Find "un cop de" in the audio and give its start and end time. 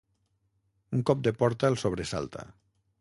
0.99-1.33